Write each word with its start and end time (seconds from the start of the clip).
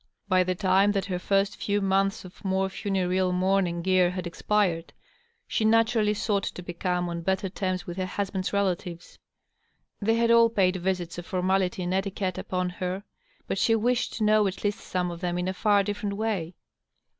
By 0.27 0.41
the 0.43 0.55
time 0.55 0.93
that 0.93 1.05
her 1.05 1.19
first 1.19 1.61
few 1.61 1.79
months 1.79 2.25
of 2.25 2.43
more 2.43 2.69
funereal 2.69 3.31
mourning 3.31 3.83
gear 3.83 4.09
had 4.09 4.25
expired, 4.25 4.93
she 5.47 5.63
naturally 5.63 6.15
sought 6.15 6.43
to 6.45 6.63
become 6.63 7.07
on 7.07 7.21
better 7.21 7.49
terms 7.49 7.85
with 7.85 7.97
her 7.97 8.07
husband's 8.07 8.51
relatives. 8.51 9.19
They 10.01 10.15
had 10.15 10.31
all 10.31 10.49
paid 10.49 10.75
visits 10.77 11.19
of 11.19 11.27
formality 11.27 11.83
and 11.83 11.93
etiquette 11.93 12.39
upon 12.39 12.71
her, 12.81 13.03
but 13.45 13.59
she 13.59 13.75
wished 13.75 14.13
to 14.13 14.23
know 14.23 14.47
at 14.47 14.63
least 14.63 14.79
some 14.79 15.11
of 15.11 15.21
them 15.21 15.37
in 15.37 15.47
a 15.47 15.53
far 15.53 15.83
different 15.83 16.17
way. 16.17 16.55